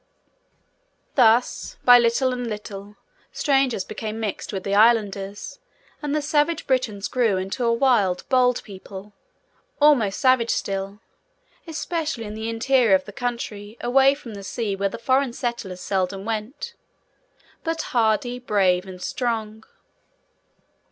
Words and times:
Thus, 1.13 1.77
by 1.85 1.99
little 1.99 2.33
and 2.33 2.47
little, 2.47 2.95
strangers 3.31 3.83
became 3.85 4.19
mixed 4.19 4.51
with 4.51 4.63
the 4.63 4.73
Islanders, 4.73 5.59
and 6.01 6.15
the 6.15 6.23
savage 6.23 6.65
Britons 6.65 7.07
grew 7.07 7.37
into 7.37 7.63
a 7.65 7.71
wild, 7.71 8.23
bold 8.27 8.63
people; 8.63 9.13
almost 9.79 10.19
savage, 10.19 10.49
still, 10.49 11.01
especially 11.67 12.23
in 12.23 12.33
the 12.33 12.49
interior 12.49 12.95
of 12.95 13.05
the 13.05 13.13
country 13.13 13.77
away 13.79 14.15
from 14.15 14.33
the 14.33 14.41
sea 14.43 14.75
where 14.75 14.89
the 14.89 14.97
foreign 14.97 15.33
settlers 15.33 15.81
seldom 15.81 16.25
went; 16.25 16.73
but 17.63 17.79
hardy, 17.93 18.39
brave, 18.39 18.87
and 18.87 19.03
strong. 19.03 19.63